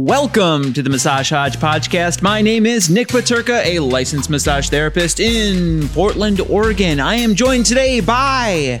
Welcome 0.00 0.74
to 0.74 0.82
the 0.82 0.90
Massage 0.90 1.30
Hodge 1.30 1.56
podcast. 1.56 2.22
My 2.22 2.40
name 2.40 2.66
is 2.66 2.88
Nick 2.88 3.08
Paterka, 3.08 3.64
a 3.64 3.80
licensed 3.80 4.30
massage 4.30 4.68
therapist 4.68 5.18
in 5.18 5.88
Portland, 5.88 6.40
Oregon. 6.42 7.00
I 7.00 7.16
am 7.16 7.34
joined 7.34 7.66
today 7.66 7.98
by 7.98 8.78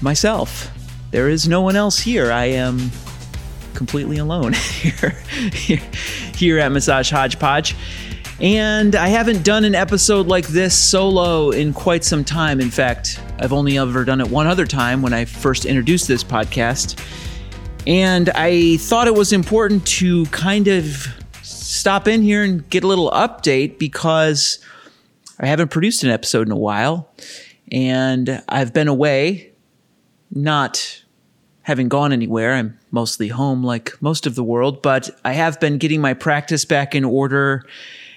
myself. 0.00 0.70
There 1.10 1.28
is 1.28 1.48
no 1.48 1.62
one 1.62 1.74
else 1.74 1.98
here. 1.98 2.30
I 2.30 2.44
am 2.44 2.92
completely 3.74 4.18
alone 4.18 4.52
here, 4.52 5.18
here, 6.32 6.60
at 6.60 6.70
Massage 6.70 7.10
Hodgepodge. 7.10 7.74
And 8.38 8.94
I 8.94 9.08
haven't 9.08 9.44
done 9.44 9.64
an 9.64 9.74
episode 9.74 10.28
like 10.28 10.46
this 10.46 10.78
solo 10.78 11.50
in 11.50 11.72
quite 11.74 12.04
some 12.04 12.24
time. 12.24 12.60
In 12.60 12.70
fact, 12.70 13.20
I've 13.40 13.52
only 13.52 13.78
ever 13.78 14.04
done 14.04 14.20
it 14.20 14.30
one 14.30 14.46
other 14.46 14.64
time 14.64 15.02
when 15.02 15.12
I 15.12 15.24
first 15.24 15.64
introduced 15.64 16.06
this 16.06 16.22
podcast. 16.22 17.00
And 17.86 18.30
I 18.30 18.78
thought 18.78 19.06
it 19.08 19.14
was 19.14 19.32
important 19.32 19.86
to 19.86 20.24
kind 20.26 20.68
of 20.68 21.06
stop 21.42 22.08
in 22.08 22.22
here 22.22 22.42
and 22.42 22.68
get 22.70 22.82
a 22.82 22.86
little 22.86 23.10
update 23.10 23.78
because 23.78 24.58
I 25.38 25.46
haven't 25.46 25.70
produced 25.70 26.02
an 26.02 26.10
episode 26.10 26.46
in 26.46 26.52
a 26.52 26.56
while. 26.56 27.10
And 27.70 28.42
I've 28.48 28.72
been 28.72 28.88
away, 28.88 29.52
not 30.30 31.02
having 31.62 31.88
gone 31.88 32.12
anywhere. 32.12 32.54
I'm 32.54 32.78
mostly 32.90 33.28
home 33.28 33.62
like 33.62 34.00
most 34.00 34.26
of 34.26 34.34
the 34.34 34.44
world, 34.44 34.80
but 34.80 35.10
I 35.24 35.32
have 35.32 35.60
been 35.60 35.78
getting 35.78 36.00
my 36.00 36.14
practice 36.14 36.64
back 36.64 36.94
in 36.94 37.04
order 37.04 37.66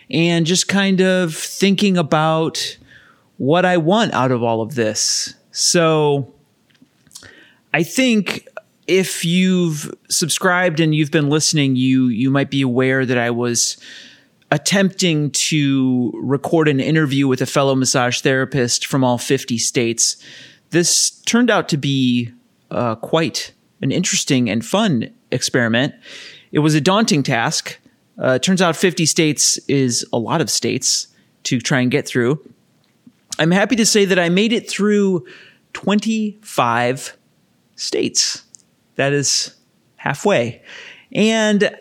and 0.09 0.45
just 0.45 0.67
kind 0.67 1.01
of 1.01 1.35
thinking 1.35 1.97
about 1.97 2.77
what 3.37 3.65
I 3.65 3.77
want 3.77 4.13
out 4.13 4.31
of 4.31 4.43
all 4.43 4.61
of 4.61 4.75
this. 4.75 5.33
So 5.51 6.33
I 7.73 7.83
think 7.83 8.47
if 8.87 9.25
you've 9.25 9.93
subscribed 10.09 10.79
and 10.79 10.95
you've 10.95 11.11
been 11.11 11.29
listening, 11.29 11.75
you 11.75 12.07
you 12.07 12.31
might 12.31 12.49
be 12.49 12.61
aware 12.61 13.05
that 13.05 13.17
I 13.17 13.29
was 13.29 13.77
attempting 14.49 15.29
to 15.31 16.11
record 16.15 16.69
an 16.69 16.79
interview 16.79 17.27
with 17.27 17.41
a 17.41 17.45
fellow 17.45 17.75
massage 17.75 18.21
therapist 18.21 18.85
from 18.85 19.03
all 19.03 19.17
50 19.17 19.57
states. 19.57 20.15
This 20.69 21.11
turned 21.21 21.51
out 21.51 21.67
to 21.69 21.77
be 21.77 22.31
uh, 22.71 22.95
quite 22.95 23.53
an 23.81 23.91
interesting 23.91 24.49
and 24.49 24.65
fun 24.65 25.13
experiment. 25.31 25.93
It 26.51 26.59
was 26.59 26.75
a 26.75 26.81
daunting 26.81 27.23
task. 27.23 27.77
Uh, 28.21 28.31
it 28.31 28.43
turns 28.43 28.61
out 28.61 28.75
50 28.75 29.05
states 29.05 29.57
is 29.67 30.05
a 30.13 30.17
lot 30.17 30.39
of 30.39 30.49
states 30.49 31.07
to 31.43 31.59
try 31.59 31.81
and 31.81 31.91
get 31.91 32.07
through. 32.07 32.39
I'm 33.39 33.51
happy 33.51 33.75
to 33.75 33.85
say 33.85 34.05
that 34.05 34.17
I 34.17 34.29
made 34.29 34.53
it 34.53 34.69
through 34.69 35.25
25 35.73 37.17
states. 37.75 38.46
That 38.97 39.13
is 39.13 39.55
halfway. 39.95 40.61
And 41.13 41.75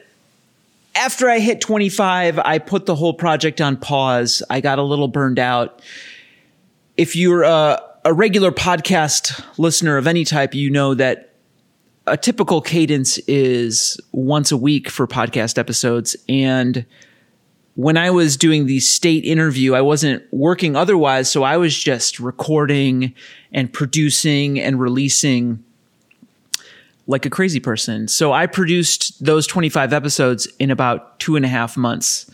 after 0.94 1.28
I 1.28 1.38
hit 1.40 1.60
25, 1.60 2.38
I 2.38 2.58
put 2.58 2.86
the 2.86 2.94
whole 2.94 3.12
project 3.12 3.60
on 3.60 3.76
pause. 3.76 4.42
I 4.48 4.60
got 4.60 4.78
a 4.78 4.82
little 4.82 5.08
burned 5.08 5.38
out. 5.38 5.82
If 6.96 7.14
you're 7.14 7.42
a, 7.42 7.82
a 8.04 8.14
regular 8.14 8.50
podcast 8.50 9.44
listener 9.58 9.98
of 9.98 10.06
any 10.06 10.24
type, 10.24 10.54
you 10.54 10.70
know 10.70 10.94
that 10.94 11.34
a 12.06 12.16
typical 12.16 12.60
cadence 12.60 13.18
is 13.26 14.00
once 14.12 14.52
a 14.52 14.56
week 14.56 14.88
for 14.88 15.06
podcast 15.06 15.58
episodes. 15.58 16.16
And 16.28 16.86
when 17.74 17.98
I 17.98 18.10
was 18.10 18.36
doing 18.36 18.66
the 18.66 18.80
state 18.80 19.24
interview, 19.24 19.74
I 19.74 19.82
wasn't 19.82 20.22
working 20.32 20.76
otherwise. 20.76 21.30
So 21.30 21.42
I 21.42 21.58
was 21.58 21.76
just 21.76 22.18
recording 22.18 23.12
and 23.52 23.70
producing 23.70 24.58
and 24.58 24.80
releasing 24.80 25.62
like 27.06 27.24
a 27.24 27.30
crazy 27.30 27.60
person. 27.60 28.08
So 28.08 28.32
I 28.32 28.46
produced 28.46 29.24
those 29.24 29.46
25 29.46 29.92
episodes 29.92 30.46
in 30.58 30.70
about 30.70 31.18
two 31.20 31.36
and 31.36 31.44
a 31.44 31.48
half 31.48 31.76
months, 31.76 32.30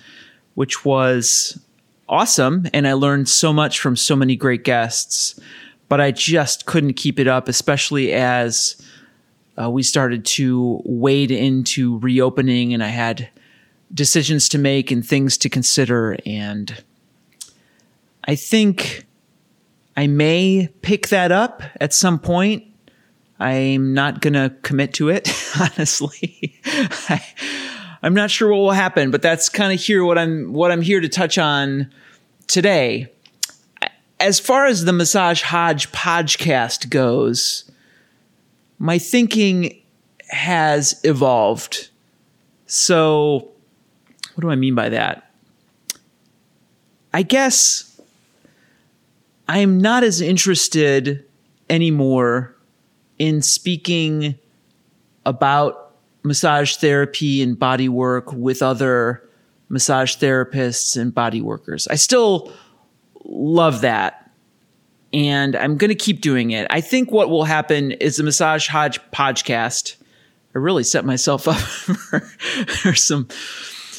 which 0.55 0.85
was 0.85 1.61
awesome. 2.09 2.67
And 2.73 2.89
I 2.89 2.95
learned 2.95 3.29
so 3.29 3.53
much 3.53 3.81
from 3.81 3.97
so 3.97 4.17
many 4.17 4.35
great 4.35 4.65
guests, 4.65 5.39
but 5.89 6.01
I 6.01 6.11
just 6.11 6.67
couldn't 6.67 6.95
keep 6.95 7.19
it 7.19 7.27
up, 7.27 7.49
especially 7.49 8.13
as 8.13 8.81
uh, 9.61 9.71
we 9.71 9.83
started 9.83 10.25
to 10.25 10.81
wade 10.85 11.31
into 11.31 11.99
reopening 11.99 12.73
and 12.73 12.83
I 12.83 12.89
had 12.89 13.29
decisions 13.93 14.49
to 14.51 14.59
make 14.59 14.91
and 14.91 15.07
things 15.07 15.37
to 15.39 15.51
consider. 15.51 16.17
And 16.25 16.83
I 18.25 18.37
think 18.37 19.05
I 19.97 20.07
may 20.07 20.71
pick 20.81 21.09
that 21.09 21.31
up 21.31 21.63
at 21.81 21.93
some 21.93 22.19
point 22.19 22.72
I'm 23.43 23.93
not 23.93 24.21
going 24.21 24.35
to 24.35 24.55
commit 24.63 24.95
to 24.95 25.09
it, 25.09 25.29
honestly. 25.61 26.55
I, 26.65 27.21
am 28.05 28.15
not 28.15 28.31
sure 28.31 28.49
what 28.51 28.59
will 28.59 28.71
happen, 28.71 29.11
but 29.11 29.21
that's 29.21 29.49
kind 29.49 29.73
of 29.73 29.81
here 29.81 30.05
what 30.05 30.17
I'm 30.17 30.53
what 30.53 30.71
I'm 30.71 30.81
here 30.81 31.01
to 31.01 31.09
touch 31.09 31.39
on 31.39 31.93
today. 32.47 33.11
As 34.21 34.39
far 34.39 34.67
as 34.67 34.85
the 34.85 34.93
Massage 34.93 35.43
Hodge 35.43 35.91
podcast 35.91 36.89
goes, 36.89 37.69
my 38.79 38.99
thinking 38.99 39.83
has 40.29 41.01
evolved. 41.03 41.89
So, 42.67 43.51
what 44.35 44.43
do 44.43 44.51
I 44.51 44.55
mean 44.55 44.77
by 44.77 44.89
that? 44.91 45.33
I 47.13 47.23
guess 47.23 48.01
I'm 49.49 49.81
not 49.81 50.05
as 50.05 50.21
interested 50.21 51.25
anymore 51.69 52.52
in 53.23 53.41
speaking 53.41 54.37
about 55.25 55.95
massage 56.25 56.75
therapy 56.75 57.41
and 57.41 57.57
body 57.57 57.89
work 57.89 58.33
with 58.33 58.61
other 58.63 59.23
massage 59.69 60.17
therapists 60.17 61.01
and 61.01 61.15
body 61.15 61.41
workers. 61.41 61.87
I 61.87 61.95
still 61.95 62.53
love 63.25 63.83
that. 63.83 64.29
And 65.13 65.55
I'm 65.55 65.77
going 65.77 65.91
to 65.91 65.95
keep 65.95 66.21
doing 66.21 66.51
it. 66.51 66.67
I 66.69 66.81
think 66.81 67.13
what 67.13 67.31
will 67.31 67.45
happen 67.45 67.93
is 67.93 68.17
the 68.17 68.25
Massage 68.25 68.67
Hodge 68.67 69.01
podcast. 69.13 69.95
I 70.53 70.59
really 70.59 70.83
set 70.83 71.05
myself 71.05 71.47
up 71.49 71.61
for, 71.61 72.93
some 72.93 73.29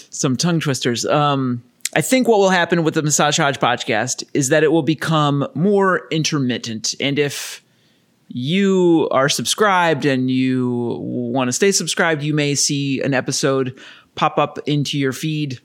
some 0.09 0.35
tongue 0.35 0.59
twisters. 0.59 1.05
Um, 1.05 1.63
I 1.95 2.01
think 2.01 2.27
what 2.27 2.39
will 2.39 2.49
happen 2.49 2.83
with 2.83 2.95
the 2.95 3.03
Massage 3.03 3.37
Hodge 3.37 3.59
podcast 3.59 4.25
is 4.33 4.49
that 4.49 4.65
it 4.65 4.73
will 4.73 4.83
become 4.83 5.47
more 5.53 6.09
intermittent. 6.11 6.93
And 6.99 7.17
if 7.17 7.62
you 8.27 9.07
are 9.11 9.29
subscribed 9.29 10.05
and 10.05 10.29
you 10.29 10.97
want 11.01 11.47
to 11.47 11.51
stay 11.51 11.71
subscribed, 11.71 12.23
you 12.23 12.33
may 12.33 12.55
see 12.55 13.01
an 13.01 13.13
episode 13.13 13.79
pop 14.15 14.37
up 14.37 14.59
into 14.65 14.97
your 14.97 15.13
feed 15.13 15.59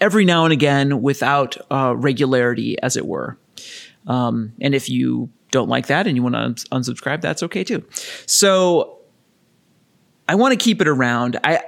every 0.00 0.24
now 0.24 0.44
and 0.44 0.52
again 0.52 1.02
without 1.02 1.56
uh, 1.70 1.94
regularity, 1.96 2.80
as 2.82 2.96
it 2.96 3.06
were. 3.06 3.38
Um, 4.06 4.52
and 4.60 4.74
if 4.74 4.88
you 4.88 5.30
don't 5.50 5.68
like 5.68 5.88
that 5.88 6.06
and 6.06 6.16
you 6.16 6.22
want 6.22 6.34
to 6.34 6.68
unsubscribe, 6.68 7.20
that's 7.20 7.42
okay 7.42 7.64
too. 7.64 7.84
So 8.26 8.98
I 10.28 10.34
want 10.36 10.52
to 10.52 10.62
keep 10.62 10.80
it 10.80 10.88
around. 10.88 11.38
I 11.44 11.60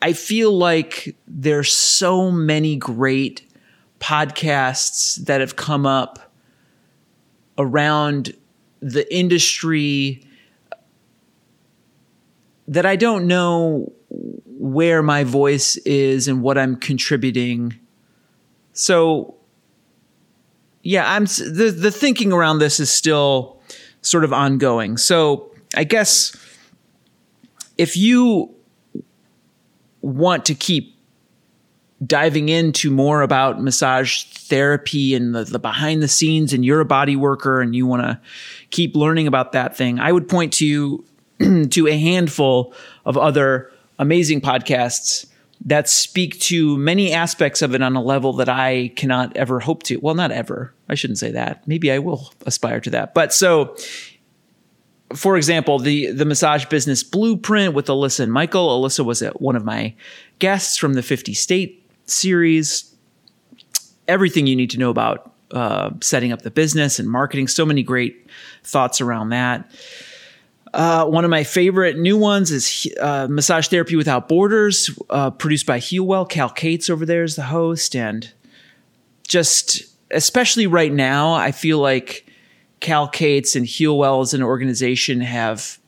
I 0.00 0.12
feel 0.12 0.52
like 0.52 1.16
there's 1.26 1.72
so 1.72 2.30
many 2.30 2.76
great 2.76 3.50
podcasts 4.00 5.16
that 5.24 5.40
have 5.40 5.56
come 5.56 5.86
up 5.86 6.32
around 7.56 8.34
the 8.84 9.12
industry 9.12 10.22
that 12.68 12.84
I 12.84 12.96
don't 12.96 13.26
know 13.26 13.90
where 14.46 15.02
my 15.02 15.24
voice 15.24 15.78
is 15.78 16.28
and 16.28 16.42
what 16.42 16.58
I'm 16.58 16.76
contributing. 16.76 17.80
So 18.74 19.36
yeah, 20.82 21.10
I'm 21.10 21.24
the 21.24 21.74
the 21.74 21.90
thinking 21.90 22.30
around 22.30 22.58
this 22.58 22.78
is 22.78 22.90
still 22.90 23.62
sort 24.02 24.22
of 24.22 24.34
ongoing. 24.34 24.98
So 24.98 25.50
I 25.74 25.84
guess 25.84 26.36
if 27.78 27.96
you 27.96 28.54
want 30.02 30.44
to 30.44 30.54
keep 30.54 30.93
diving 32.04 32.48
into 32.48 32.90
more 32.90 33.22
about 33.22 33.62
massage 33.62 34.24
therapy 34.24 35.14
and 35.14 35.34
the, 35.34 35.44
the 35.44 35.58
behind 35.58 36.02
the 36.02 36.08
scenes 36.08 36.52
and 36.52 36.64
you're 36.64 36.80
a 36.80 36.84
body 36.84 37.16
worker 37.16 37.60
and 37.60 37.74
you 37.74 37.86
want 37.86 38.02
to 38.02 38.20
keep 38.70 38.96
learning 38.96 39.26
about 39.26 39.52
that 39.52 39.76
thing, 39.76 40.00
I 40.00 40.12
would 40.12 40.28
point 40.28 40.52
to 40.54 41.04
to 41.70 41.88
a 41.88 41.98
handful 41.98 42.74
of 43.04 43.16
other 43.16 43.70
amazing 43.98 44.40
podcasts 44.40 45.26
that 45.66 45.88
speak 45.88 46.38
to 46.40 46.76
many 46.76 47.12
aspects 47.12 47.62
of 47.62 47.74
it 47.74 47.82
on 47.82 47.96
a 47.96 48.02
level 48.02 48.34
that 48.34 48.48
I 48.48 48.92
cannot 48.96 49.36
ever 49.36 49.60
hope 49.60 49.82
to. 49.84 49.96
Well, 49.96 50.14
not 50.14 50.30
ever. 50.30 50.74
I 50.88 50.94
shouldn't 50.94 51.18
say 51.18 51.30
that. 51.30 51.66
Maybe 51.66 51.90
I 51.90 52.00
will 52.00 52.32
aspire 52.44 52.80
to 52.80 52.90
that. 52.90 53.14
But 53.14 53.32
so 53.32 53.76
for 55.14 55.36
example, 55.36 55.78
the 55.78 56.10
the 56.10 56.24
massage 56.24 56.64
business 56.66 57.02
blueprint 57.02 57.74
with 57.74 57.86
Allissa 57.86 58.20
and 58.20 58.32
Michael. 58.32 58.82
Allissa 58.82 59.04
was 59.04 59.20
one 59.36 59.54
of 59.56 59.64
my 59.64 59.94
guests 60.38 60.76
from 60.76 60.94
the 60.94 61.02
50 61.02 61.34
state 61.34 61.83
series, 62.06 62.94
everything 64.08 64.46
you 64.46 64.56
need 64.56 64.70
to 64.70 64.78
know 64.78 64.90
about 64.90 65.32
uh, 65.50 65.90
setting 66.00 66.32
up 66.32 66.42
the 66.42 66.50
business 66.50 66.98
and 66.98 67.08
marketing. 67.08 67.48
So 67.48 67.64
many 67.64 67.82
great 67.82 68.28
thoughts 68.62 69.00
around 69.00 69.30
that. 69.30 69.70
Uh, 70.72 71.06
one 71.06 71.24
of 71.24 71.30
my 71.30 71.44
favorite 71.44 71.96
new 71.96 72.18
ones 72.18 72.50
is 72.50 72.92
uh, 73.00 73.28
Massage 73.30 73.68
Therapy 73.68 73.94
Without 73.94 74.28
Borders, 74.28 74.90
uh, 75.08 75.30
produced 75.30 75.66
by 75.66 75.78
Healwell. 75.78 76.28
Cal 76.28 76.50
Cates 76.50 76.90
over 76.90 77.06
there 77.06 77.22
is 77.22 77.36
the 77.36 77.44
host. 77.44 77.94
And 77.94 78.32
just, 79.28 79.84
especially 80.10 80.66
right 80.66 80.92
now, 80.92 81.32
I 81.32 81.52
feel 81.52 81.78
like 81.78 82.26
Cal 82.80 83.06
Cates 83.06 83.54
and 83.54 83.64
Healwell 83.64 84.22
as 84.22 84.34
an 84.34 84.42
organization 84.42 85.20
have 85.20 85.78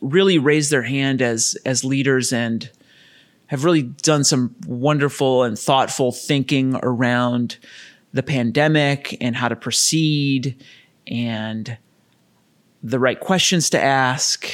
really 0.00 0.38
raised 0.38 0.70
their 0.70 0.82
hand 0.82 1.22
as 1.22 1.56
as 1.64 1.84
leaders 1.84 2.32
and 2.32 2.70
have 3.48 3.64
really 3.64 3.82
done 3.82 4.24
some 4.24 4.54
wonderful 4.66 5.44
and 5.44 5.58
thoughtful 5.58 6.12
thinking 6.12 6.78
around 6.82 7.58
the 8.12 8.22
pandemic 8.22 9.16
and 9.20 9.36
how 9.36 9.48
to 9.48 9.56
proceed 9.56 10.62
and 11.06 11.78
the 12.82 12.98
right 12.98 13.20
questions 13.20 13.70
to 13.70 13.82
ask. 13.82 14.48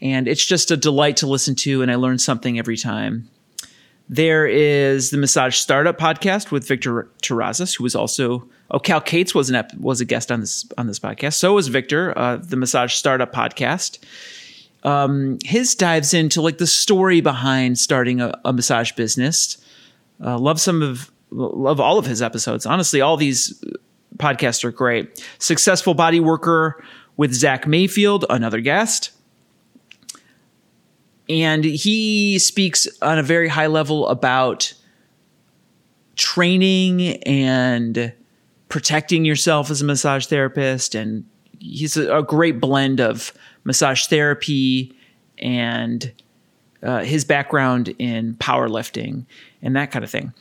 And 0.00 0.26
it's 0.26 0.44
just 0.44 0.70
a 0.70 0.76
delight 0.76 1.18
to 1.18 1.26
listen 1.26 1.54
to, 1.56 1.82
and 1.82 1.90
I 1.90 1.96
learn 1.96 2.18
something 2.18 2.58
every 2.58 2.76
time. 2.76 3.28
There 4.08 4.46
is 4.46 5.10
the 5.10 5.18
Massage 5.18 5.54
Startup 5.56 5.96
podcast 5.96 6.50
with 6.50 6.66
Victor 6.66 7.08
Terrazas, 7.22 7.76
who 7.76 7.84
was 7.84 7.94
also 7.94 8.48
oh 8.72 8.80
Cal 8.80 9.00
Cates 9.00 9.36
was 9.36 9.50
an 9.50 9.64
was 9.78 10.00
a 10.00 10.04
guest 10.04 10.32
on 10.32 10.40
this 10.40 10.68
on 10.76 10.88
this 10.88 10.98
podcast. 10.98 11.34
So 11.34 11.54
was 11.54 11.68
Victor, 11.68 12.16
uh, 12.18 12.38
the 12.38 12.56
Massage 12.56 12.94
Startup 12.94 13.32
podcast 13.32 14.00
um, 14.82 15.38
his 15.44 15.74
dives 15.74 16.14
into 16.14 16.40
like 16.40 16.58
the 16.58 16.66
story 16.66 17.20
behind 17.20 17.78
starting 17.78 18.20
a, 18.20 18.38
a 18.44 18.52
massage 18.52 18.92
business. 18.92 19.58
Uh, 20.24 20.38
love 20.38 20.60
some 20.60 20.82
of 20.82 21.10
love 21.30 21.80
all 21.80 21.98
of 21.98 22.06
his 22.06 22.22
episodes. 22.22 22.66
Honestly, 22.66 23.00
all 23.00 23.16
these 23.16 23.62
podcasts 24.16 24.64
are 24.64 24.70
great. 24.70 25.24
Successful 25.38 25.94
Body 25.94 26.20
Worker 26.20 26.82
with 27.16 27.32
Zach 27.32 27.66
Mayfield, 27.66 28.24
another 28.30 28.60
guest. 28.60 29.10
And 31.28 31.64
he 31.64 32.38
speaks 32.38 32.88
on 33.02 33.18
a 33.18 33.22
very 33.22 33.48
high 33.48 33.68
level 33.68 34.08
about 34.08 34.74
training 36.16 37.22
and 37.22 38.12
protecting 38.68 39.24
yourself 39.24 39.70
as 39.70 39.80
a 39.80 39.84
massage 39.84 40.26
therapist. 40.26 40.94
And 40.94 41.24
he's 41.60 41.96
a, 41.96 42.18
a 42.18 42.22
great 42.22 42.60
blend 42.60 43.00
of 43.00 43.32
massage 43.64 44.06
therapy 44.06 44.94
and 45.38 46.12
uh, 46.82 47.00
his 47.00 47.24
background 47.24 47.94
in 47.98 48.34
powerlifting 48.34 49.26
and 49.62 49.76
that 49.76 49.90
kind 49.90 50.04
of 50.04 50.10
thing. 50.10 50.32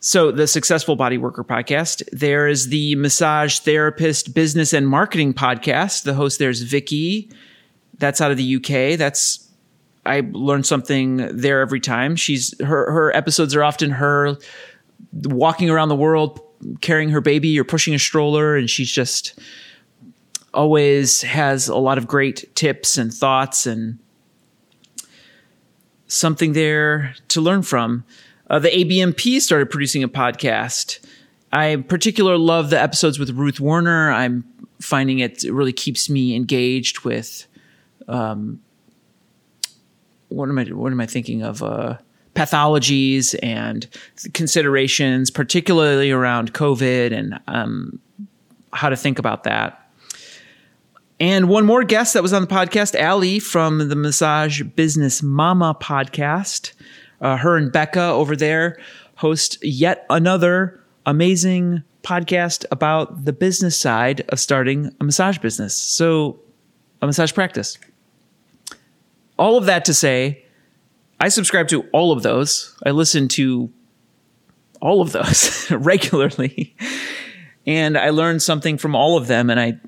So, 0.00 0.30
the 0.30 0.46
Successful 0.46 0.96
Body 0.96 1.16
Worker 1.16 1.42
podcast. 1.44 2.06
There 2.12 2.46
is 2.46 2.68
the 2.68 2.94
Massage 2.96 3.60
Therapist 3.60 4.34
Business 4.34 4.74
and 4.74 4.86
Marketing 4.86 5.32
podcast. 5.32 6.02
The 6.02 6.12
host 6.12 6.38
there 6.38 6.50
is 6.50 6.60
Vicky. 6.62 7.30
That's 7.96 8.20
out 8.20 8.30
of 8.30 8.36
the 8.36 8.56
UK. 8.56 8.98
That's 8.98 9.50
I 10.04 10.28
learn 10.32 10.62
something 10.62 11.16
there 11.34 11.62
every 11.62 11.80
time. 11.80 12.16
She's 12.16 12.54
her 12.60 12.90
her 12.92 13.16
episodes 13.16 13.54
are 13.54 13.64
often 13.64 13.90
her 13.92 14.36
walking 15.22 15.70
around 15.70 15.88
the 15.88 15.96
world 15.96 16.38
carrying 16.82 17.08
her 17.08 17.22
baby 17.22 17.58
or 17.58 17.64
pushing 17.64 17.94
a 17.94 17.98
stroller, 17.98 18.56
and 18.56 18.68
she's 18.68 18.90
just 18.90 19.38
always 20.54 21.22
has 21.22 21.68
a 21.68 21.76
lot 21.76 21.98
of 21.98 22.06
great 22.06 22.54
tips 22.54 22.96
and 22.96 23.12
thoughts 23.12 23.66
and 23.66 23.98
something 26.06 26.52
there 26.52 27.14
to 27.28 27.40
learn 27.40 27.62
from. 27.62 28.04
Uh, 28.48 28.58
the 28.58 28.68
ABMP 28.68 29.40
started 29.40 29.70
producing 29.70 30.02
a 30.02 30.08
podcast. 30.08 31.04
I 31.52 31.76
particularly 31.76 32.42
love 32.42 32.70
the 32.70 32.80
episodes 32.80 33.18
with 33.18 33.30
Ruth 33.30 33.60
Werner. 33.60 34.12
I'm 34.12 34.44
finding 34.80 35.20
it 35.20 35.42
really 35.44 35.72
keeps 35.72 36.10
me 36.10 36.34
engaged 36.34 37.00
with 37.00 37.46
um, 38.08 38.60
what 40.28 40.48
am 40.48 40.58
I 40.58 40.64
what 40.64 40.92
am 40.92 41.00
I 41.00 41.06
thinking 41.06 41.42
of 41.42 41.62
uh, 41.62 41.96
pathologies 42.34 43.34
and 43.42 43.86
considerations, 44.34 45.30
particularly 45.30 46.10
around 46.10 46.52
COVID 46.52 47.12
and 47.12 47.40
um, 47.46 48.00
how 48.72 48.88
to 48.88 48.96
think 48.96 49.18
about 49.18 49.44
that. 49.44 49.83
And 51.24 51.48
one 51.48 51.64
more 51.64 51.84
guest 51.84 52.12
that 52.12 52.22
was 52.22 52.34
on 52.34 52.42
the 52.42 52.48
podcast, 52.48 52.94
Allie 52.94 53.38
from 53.38 53.88
the 53.88 53.96
Massage 53.96 54.60
Business 54.60 55.22
Mama 55.22 55.74
podcast. 55.80 56.74
Uh, 57.18 57.38
her 57.38 57.56
and 57.56 57.72
Becca 57.72 57.98
over 57.98 58.36
there 58.36 58.78
host 59.14 59.56
yet 59.64 60.04
another 60.10 60.84
amazing 61.06 61.82
podcast 62.02 62.66
about 62.70 63.24
the 63.24 63.32
business 63.32 63.74
side 63.74 64.20
of 64.28 64.38
starting 64.38 64.94
a 65.00 65.04
massage 65.04 65.38
business. 65.38 65.74
So, 65.74 66.38
a 67.00 67.06
massage 67.06 67.32
practice. 67.32 67.78
All 69.38 69.56
of 69.56 69.64
that 69.64 69.86
to 69.86 69.94
say, 69.94 70.44
I 71.20 71.30
subscribe 71.30 71.68
to 71.68 71.88
all 71.94 72.12
of 72.12 72.22
those. 72.22 72.76
I 72.84 72.90
listen 72.90 73.28
to 73.28 73.72
all 74.82 75.00
of 75.00 75.12
those 75.12 75.70
regularly. 75.70 76.76
And 77.66 77.96
I 77.96 78.10
learn 78.10 78.40
something 78.40 78.76
from 78.76 78.94
all 78.94 79.16
of 79.16 79.26
them. 79.26 79.48
And 79.48 79.58
I 79.58 79.80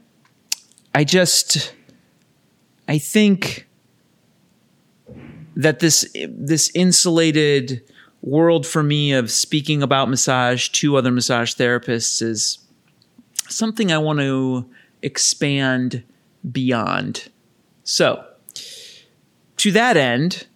I 0.96 1.04
just 1.04 1.74
I 2.88 2.96
think 2.96 3.68
that 5.54 5.80
this 5.80 6.10
this 6.26 6.70
insulated 6.74 7.82
world 8.22 8.66
for 8.66 8.82
me 8.82 9.12
of 9.12 9.30
speaking 9.30 9.82
about 9.82 10.08
massage 10.08 10.70
to 10.70 10.96
other 10.96 11.10
massage 11.10 11.52
therapists 11.52 12.22
is 12.22 12.60
something 13.46 13.92
I 13.92 13.98
want 13.98 14.20
to 14.20 14.70
expand 15.02 16.02
beyond. 16.50 17.28
So, 17.84 18.24
to 19.58 19.72
that 19.72 19.98
end, 19.98 20.46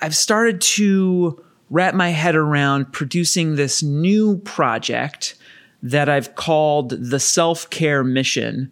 I've 0.00 0.16
started 0.16 0.60
to 0.62 1.40
wrap 1.70 1.94
my 1.94 2.08
head 2.08 2.34
around 2.34 2.92
producing 2.92 3.54
this 3.54 3.84
new 3.84 4.38
project 4.38 5.36
that 5.82 6.08
I've 6.08 6.34
called 6.34 6.90
the 6.90 7.18
self 7.18 7.68
care 7.70 8.04
mission. 8.04 8.70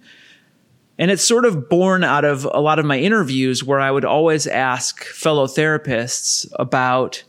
And 0.99 1.11
it's 1.11 1.25
sort 1.25 1.47
of 1.47 1.69
born 1.69 2.05
out 2.05 2.25
of 2.25 2.45
a 2.45 2.61
lot 2.61 2.79
of 2.79 2.85
my 2.85 2.99
interviews 2.99 3.65
where 3.65 3.81
I 3.81 3.91
would 3.91 4.05
always 4.05 4.47
ask 4.47 5.03
fellow 5.05 5.47
therapists 5.47 6.47
about 6.59 7.25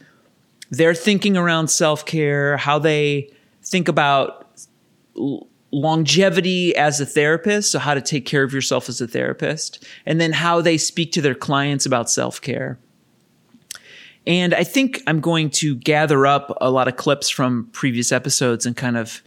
their 0.70 0.94
thinking 0.94 1.38
around 1.38 1.70
self 1.70 2.06
care, 2.06 2.58
how 2.58 2.80
they 2.80 3.32
think 3.64 3.88
about 3.88 4.48
longevity 5.72 6.76
as 6.76 7.00
a 7.00 7.06
therapist, 7.06 7.72
so 7.72 7.80
how 7.80 7.94
to 7.94 8.02
take 8.02 8.26
care 8.26 8.44
of 8.44 8.54
yourself 8.54 8.90
as 8.90 9.00
a 9.02 9.08
therapist, 9.08 9.86
and 10.06 10.20
then 10.20 10.34
how 10.34 10.62
they 10.62 10.78
speak 10.78 11.12
to 11.14 11.22
their 11.22 11.36
clients 11.36 11.86
about 11.86 12.10
self 12.10 12.42
care. 12.42 12.78
And 14.28 14.54
I 14.54 14.64
think 14.64 15.02
I'm 15.08 15.20
going 15.20 15.50
to 15.52 15.76
gather 15.76 16.28
up 16.28 16.56
a 16.62 16.70
lot 16.70 16.88
of 16.88 16.96
clips 16.96 17.30
from 17.30 17.70
previous 17.72 18.12
episodes 18.12 18.66
and 18.66 18.78
kind 18.78 18.98
of 18.98 19.22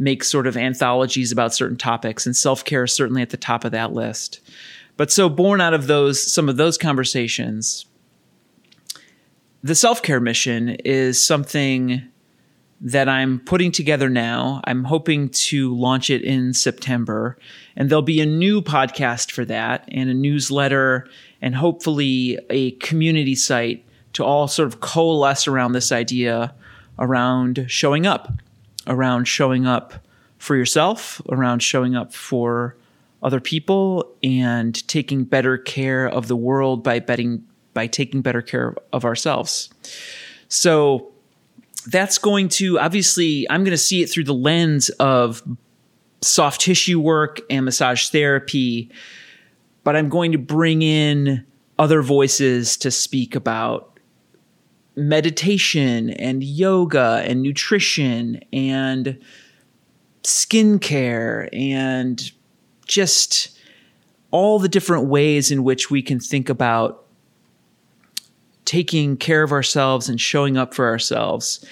make 0.00 0.24
sort 0.24 0.46
of 0.46 0.56
anthologies 0.56 1.30
about 1.30 1.54
certain 1.54 1.76
topics, 1.76 2.26
and 2.26 2.36
self 2.36 2.64
care 2.64 2.84
is 2.84 2.92
certainly 2.92 3.22
at 3.22 3.30
the 3.30 3.36
top 3.36 3.64
of 3.64 3.70
that 3.70 3.92
list. 3.92 4.40
But 4.96 5.12
so, 5.12 5.28
born 5.28 5.60
out 5.60 5.74
of 5.74 5.86
those, 5.86 6.20
some 6.20 6.48
of 6.48 6.56
those 6.56 6.76
conversations, 6.76 7.86
the 9.62 9.76
self 9.76 10.02
care 10.02 10.18
mission 10.18 10.70
is 10.84 11.24
something 11.24 12.02
that 12.80 13.10
I'm 13.10 13.40
putting 13.40 13.70
together 13.72 14.08
now. 14.08 14.62
I'm 14.64 14.84
hoping 14.84 15.28
to 15.28 15.76
launch 15.76 16.08
it 16.08 16.22
in 16.22 16.54
September, 16.54 17.36
and 17.76 17.88
there'll 17.90 18.02
be 18.02 18.22
a 18.22 18.26
new 18.26 18.62
podcast 18.62 19.30
for 19.30 19.44
that, 19.44 19.84
and 19.88 20.08
a 20.08 20.14
newsletter, 20.14 21.06
and 21.42 21.54
hopefully 21.54 22.38
a 22.48 22.72
community 22.72 23.34
site 23.34 23.84
to 24.14 24.24
all 24.24 24.48
sort 24.48 24.66
of 24.66 24.80
coalesce 24.80 25.46
around 25.46 25.72
this 25.72 25.92
idea 25.92 26.54
around 26.98 27.64
showing 27.68 28.06
up 28.06 28.32
around 28.90 29.24
showing 29.24 29.66
up 29.66 29.94
for 30.36 30.56
yourself, 30.56 31.22
around 31.30 31.62
showing 31.62 31.96
up 31.96 32.12
for 32.12 32.76
other 33.22 33.40
people, 33.40 34.14
and 34.22 34.86
taking 34.88 35.24
better 35.24 35.56
care 35.56 36.06
of 36.06 36.28
the 36.28 36.36
world 36.36 36.82
by 36.82 36.98
betting 36.98 37.44
by 37.72 37.86
taking 37.86 38.20
better 38.20 38.42
care 38.42 38.74
of 38.92 39.04
ourselves. 39.04 39.70
So 40.48 41.12
that's 41.86 42.18
going 42.18 42.48
to 42.48 42.78
obviously 42.78 43.46
I'm 43.48 43.62
going 43.62 43.70
to 43.70 43.78
see 43.78 44.02
it 44.02 44.10
through 44.10 44.24
the 44.24 44.34
lens 44.34 44.88
of 44.98 45.42
soft 46.20 46.60
tissue 46.60 47.00
work 47.00 47.40
and 47.48 47.64
massage 47.64 48.08
therapy, 48.08 48.90
but 49.84 49.96
I'm 49.96 50.08
going 50.08 50.32
to 50.32 50.38
bring 50.38 50.82
in 50.82 51.46
other 51.78 52.02
voices 52.02 52.76
to 52.78 52.90
speak 52.90 53.34
about 53.34 53.89
meditation 54.96 56.10
and 56.10 56.42
yoga 56.42 57.22
and 57.24 57.42
nutrition 57.42 58.42
and 58.52 59.18
skincare 60.22 61.48
and 61.52 62.30
just 62.86 63.58
all 64.30 64.58
the 64.58 64.68
different 64.68 65.06
ways 65.06 65.50
in 65.50 65.64
which 65.64 65.90
we 65.90 66.02
can 66.02 66.20
think 66.20 66.48
about 66.48 67.06
taking 68.64 69.16
care 69.16 69.42
of 69.42 69.52
ourselves 69.52 70.08
and 70.08 70.20
showing 70.20 70.56
up 70.56 70.74
for 70.74 70.86
ourselves. 70.86 71.64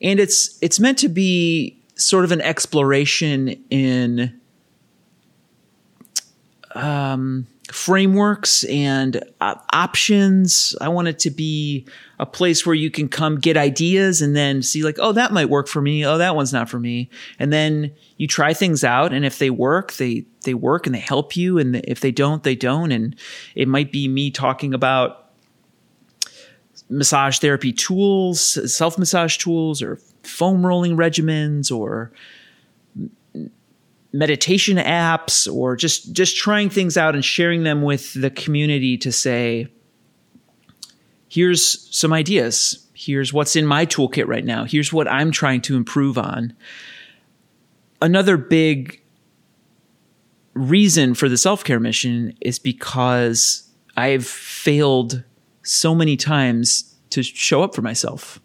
And 0.00 0.18
it's 0.18 0.58
it's 0.60 0.80
meant 0.80 0.98
to 0.98 1.08
be 1.08 1.78
sort 1.94 2.24
of 2.24 2.32
an 2.32 2.40
exploration 2.40 3.62
in 3.70 4.40
um, 6.74 7.46
frameworks 7.70 8.64
and 8.64 9.22
uh, 9.40 9.54
options. 9.72 10.74
I 10.80 10.88
want 10.88 11.08
it 11.08 11.18
to 11.20 11.30
be 11.30 11.86
a 12.18 12.26
place 12.26 12.66
where 12.66 12.74
you 12.74 12.90
can 12.90 13.08
come 13.08 13.38
get 13.38 13.56
ideas 13.56 14.20
and 14.22 14.36
then 14.36 14.62
see 14.62 14.82
like, 14.82 14.96
oh, 14.98 15.12
that 15.12 15.32
might 15.32 15.48
work 15.48 15.68
for 15.68 15.80
me. 15.80 16.04
Oh, 16.04 16.18
that 16.18 16.36
one's 16.36 16.52
not 16.52 16.68
for 16.68 16.78
me. 16.78 17.10
And 17.38 17.52
then 17.52 17.92
you 18.16 18.26
try 18.26 18.54
things 18.54 18.84
out. 18.84 19.12
And 19.12 19.24
if 19.24 19.38
they 19.38 19.50
work, 19.50 19.94
they, 19.94 20.26
they 20.44 20.54
work 20.54 20.86
and 20.86 20.94
they 20.94 21.00
help 21.00 21.36
you. 21.36 21.58
And 21.58 21.76
if 21.76 22.00
they 22.00 22.10
don't, 22.12 22.42
they 22.42 22.54
don't. 22.54 22.92
And 22.92 23.16
it 23.54 23.68
might 23.68 23.90
be 23.90 24.08
me 24.08 24.30
talking 24.30 24.74
about 24.74 25.30
massage 26.88 27.38
therapy 27.38 27.72
tools, 27.72 28.72
self 28.72 28.98
massage 28.98 29.38
tools 29.38 29.82
or 29.82 29.98
foam 30.22 30.64
rolling 30.64 30.96
regimens 30.96 31.74
or 31.74 32.12
meditation 34.12 34.76
apps 34.76 35.52
or 35.52 35.74
just 35.74 36.12
just 36.12 36.36
trying 36.36 36.68
things 36.68 36.96
out 36.96 37.14
and 37.14 37.24
sharing 37.24 37.62
them 37.62 37.82
with 37.82 38.12
the 38.20 38.30
community 38.30 38.98
to 38.98 39.10
say 39.10 39.68
here's 41.28 41.88
some 41.96 42.12
ideas. 42.12 42.86
Here's 42.92 43.32
what's 43.32 43.56
in 43.56 43.66
my 43.66 43.86
toolkit 43.86 44.26
right 44.26 44.44
now. 44.44 44.64
Here's 44.64 44.92
what 44.92 45.08
i'm 45.08 45.30
trying 45.30 45.62
to 45.62 45.76
improve 45.76 46.18
on. 46.18 46.54
Another 48.02 48.36
big 48.36 49.00
reason 50.54 51.14
for 51.14 51.28
the 51.30 51.38
self-care 51.38 51.80
mission 51.80 52.36
is 52.42 52.58
because 52.58 53.70
i've 53.96 54.26
failed 54.26 55.24
so 55.62 55.94
many 55.94 56.16
times 56.16 56.94
to 57.08 57.22
show 57.22 57.62
up 57.62 57.74
for 57.74 57.80
myself. 57.80 58.38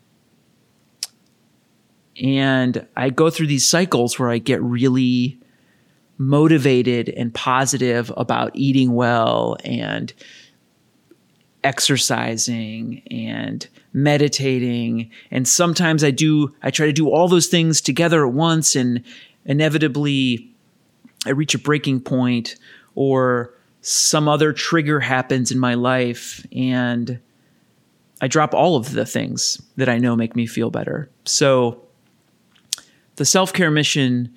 And 2.24 2.88
i 2.96 3.10
go 3.10 3.30
through 3.30 3.48
these 3.48 3.68
cycles 3.68 4.18
where 4.18 4.30
i 4.30 4.38
get 4.38 4.62
really 4.62 5.42
motivated 6.18 7.10
and 7.10 7.34
positive 7.34 8.12
about 8.18 8.52
eating 8.56 8.94
well 8.94 9.58
and 9.64 10.14
exercising 11.64 13.02
and 13.12 13.68
meditating. 13.94 15.10
And 15.32 15.48
sometimes 15.48 16.04
i 16.04 16.12
do 16.12 16.54
i 16.64 16.72
try 16.72 16.86
to 16.86 16.94
do 16.94 17.10
all 17.10 17.28
those 17.28 17.48
things 17.48 17.82
together 17.82 18.26
at 18.26 18.34
once 18.34 18.76
and 18.76 19.04
inevitably 19.46 20.50
i 21.26 21.32
reach 21.32 21.56
a 21.56 21.60
breaking 21.60 22.02
point 22.02 22.56
or 22.96 23.54
some 23.82 24.28
other 24.28 24.54
trigger 24.54 25.00
happens 25.00 25.52
in 25.52 25.60
my 25.60 25.74
life 25.74 26.46
and 26.56 27.20
i 28.22 28.28
drop 28.28 28.54
all 28.54 28.76
of 28.76 28.92
the 28.94 29.06
things 29.06 29.62
that 29.78 29.90
i 29.90 29.98
know 29.98 30.16
make 30.16 30.36
me 30.36 30.46
feel 30.46 30.70
better. 30.70 31.10
So 31.26 31.82
the 33.16 33.26
self-care 33.26 33.72
mission 33.72 34.34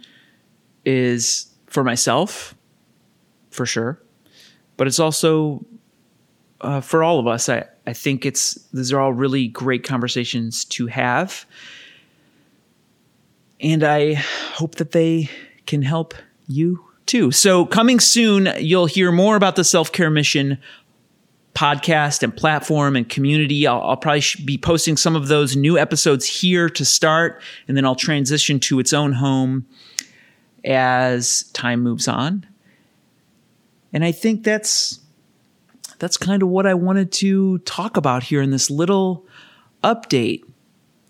is 0.87 1.50
for 1.71 1.83
myself, 1.83 2.55
for 3.51 3.65
sure, 3.65 3.99
but 4.77 4.87
it's 4.87 4.99
also 4.99 5.65
uh, 6.61 6.81
for 6.81 7.03
all 7.03 7.19
of 7.19 7.27
us. 7.27 7.49
I, 7.49 7.65
I 7.87 7.93
think 7.93 8.27
it's 8.27 8.55
these 8.73 8.93
are 8.93 9.01
all 9.01 9.13
really 9.13 9.49
great 9.49 9.83
conversations 9.83 10.65
to 10.67 10.87
have. 10.89 11.47
And 13.61 13.85
I 13.85 14.15
hope 14.15 14.77
that 14.77 14.93
they 14.93 15.29
can 15.67 15.83
help 15.83 16.15
you 16.49 16.85
too. 17.07 17.31
So, 17.31 17.67
coming 17.67 18.01
soon, 18.01 18.49
you'll 18.59 18.87
hear 18.87 19.13
more 19.13 19.37
about 19.37 19.57
the 19.57 19.65
self 19.65 19.93
care 19.93 20.11
mission 20.11 20.59
podcast 21.55 22.23
and 22.23 22.35
platform 22.35 22.97
and 22.97 23.09
community. 23.09 23.67
I'll, 23.67 23.83
I'll 23.83 23.97
probably 23.97 24.23
be 24.45 24.57
posting 24.57 24.97
some 24.97 25.17
of 25.17 25.29
those 25.29 25.57
new 25.57 25.77
episodes 25.77 26.25
here 26.25 26.71
to 26.71 26.85
start, 26.85 27.43
and 27.69 27.77
then 27.77 27.85
I'll 27.85 27.97
transition 27.97 28.61
to 28.61 28.79
its 28.79 28.93
own 28.93 29.13
home 29.13 29.67
as 30.65 31.45
time 31.53 31.81
moves 31.81 32.09
on. 32.09 32.47
And 33.93 34.05
I 34.05 34.13
think 34.13 34.45
that's 34.45 35.01
that's 35.99 36.17
kind 36.17 36.43
of 36.43 36.49
what 36.49 36.67
I 36.67 36.75
wanted 36.75 37.13
to 37.13 37.59
talk 37.59 37.97
about 37.97 38.23
here 38.23 38.41
in 38.41 38.51
this 38.51 38.71
little 38.71 39.27
update. 39.85 40.43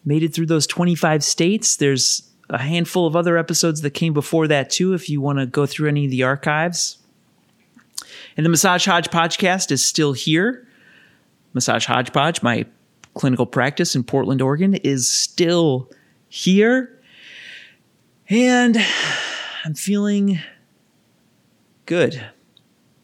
Made 0.04 0.23
it 0.23 0.35
through 0.35 0.47
those 0.47 0.66
25 0.66 1.23
states. 1.23 1.76
There's 1.76 2.28
a 2.49 2.59
handful 2.59 3.07
of 3.07 3.14
other 3.14 3.38
episodes 3.38 3.83
that 3.83 3.90
came 3.90 4.12
before 4.12 4.49
that 4.49 4.71
too 4.71 4.95
if 4.95 5.09
you 5.09 5.21
want 5.21 5.38
to 5.38 5.47
go 5.47 5.66
through 5.66 5.88
any 5.88 6.07
of 6.07 6.11
the 6.11 6.25
archives. 6.25 6.99
And 8.37 8.45
the 8.45 8.50
Massage 8.50 8.87
Hodge 8.87 9.11
podcast 9.11 9.71
is 9.71 9.85
still 9.85 10.12
here. 10.12 10.66
Massage 11.52 11.87
Hodgepodge, 11.87 12.42
my 12.42 12.64
clinical 13.14 13.47
practice 13.47 13.95
in 13.95 14.04
Portland, 14.04 14.40
Oregon, 14.40 14.75
is 14.75 15.11
still 15.11 15.90
here. 16.28 16.99
And 18.28 18.78
I'm 19.70 19.74
feeling 19.74 20.40
good 21.86 22.20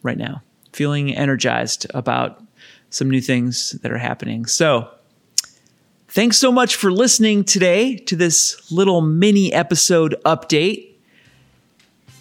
right 0.03 0.17
now, 0.17 0.43
feeling 0.73 1.15
energized 1.15 1.87
about 1.93 2.43
some 2.89 3.09
new 3.09 3.21
things 3.21 3.71
that 3.83 3.89
are 3.89 3.97
happening. 3.97 4.45
So, 4.47 4.89
thanks 6.09 6.35
so 6.35 6.51
much 6.51 6.75
for 6.75 6.91
listening 6.91 7.45
today 7.45 7.95
to 7.95 8.17
this 8.17 8.69
little 8.69 8.99
mini 8.99 9.53
episode 9.53 10.17
update. 10.25 10.91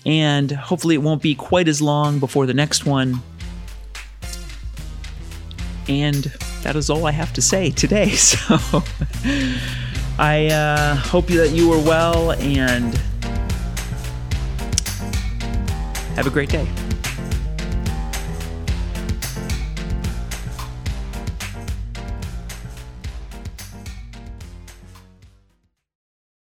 And 0.05 0.53
hopefully, 0.53 0.95
it 0.95 1.03
won't 1.03 1.23
be 1.23 1.35
quite 1.35 1.67
as 1.67 1.83
long 1.83 2.21
before 2.21 2.47
the 2.47 2.55
next 2.55 2.87
one. 2.87 3.21
And 5.89 6.23
that 6.63 6.77
is 6.77 6.89
all 6.89 7.05
I 7.05 7.11
have 7.11 7.33
to 7.33 7.43
say 7.43 7.71
today. 7.71 8.11
So, 8.17 8.85
I 10.21 10.47
uh, 10.47 10.95
hope 10.95 11.27
that 11.27 11.51
you 11.51 11.73
are 11.73 11.83
well 11.83 12.31
and 12.31 12.97
have 16.17 16.27
a 16.27 16.31
great 16.31 16.49
day. 16.49 16.86